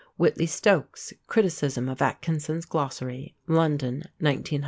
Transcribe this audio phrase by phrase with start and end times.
[0.17, 4.59] Whitley Stokes: Criticism of Atkinson's Glossary (London, 1903); R.